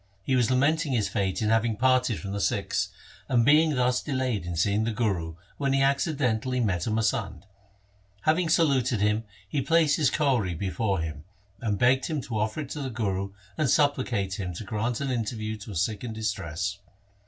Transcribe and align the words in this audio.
He 0.23 0.35
was 0.35 0.49
lamenting 0.49 0.93
his 0.93 1.09
fate 1.09 1.43
in 1.43 1.49
having 1.49 1.75
parted 1.75 2.19
from 2.19 2.31
the 2.31 2.41
Sikhs, 2.41 2.89
and 3.29 3.45
being 3.45 3.75
thus 3.75 4.01
delayed 4.01 4.47
in 4.47 4.55
seeing 4.55 4.83
the 4.83 4.91
Guru, 4.91 5.35
when 5.57 5.73
he 5.73 5.83
accidentally 5.83 6.59
met 6.59 6.87
a 6.87 6.89
masand. 6.89 7.43
Having 8.21 8.49
saluted 8.49 8.99
him 8.99 9.25
he 9.47 9.61
placed 9.61 9.97
his 9.97 10.09
kauri 10.09 10.55
before 10.55 11.01
him, 11.01 11.23
and 11.59 11.77
begged 11.77 12.07
him 12.07 12.19
to 12.21 12.39
offer 12.39 12.61
it 12.61 12.69
to 12.71 12.81
the 12.81 12.89
Guru 12.89 13.33
and 13.59 13.69
supplicate 13.69 14.39
him 14.39 14.55
to 14.55 14.63
grant 14.63 15.01
an 15.01 15.11
interview 15.11 15.55
to 15.57 15.71
a 15.71 15.75
Sikh 15.75 16.03
in 16.03 16.13
distress. 16.13 16.79